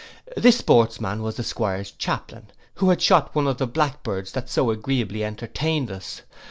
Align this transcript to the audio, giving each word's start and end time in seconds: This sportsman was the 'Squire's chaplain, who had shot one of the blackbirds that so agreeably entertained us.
This 0.35 0.57
sportsman 0.57 1.21
was 1.21 1.35
the 1.35 1.43
'Squire's 1.43 1.91
chaplain, 1.91 2.47
who 2.73 2.89
had 2.89 3.03
shot 3.03 3.35
one 3.35 3.45
of 3.45 3.59
the 3.59 3.67
blackbirds 3.67 4.31
that 4.31 4.49
so 4.49 4.71
agreeably 4.71 5.23
entertained 5.23 5.91
us. 5.91 6.23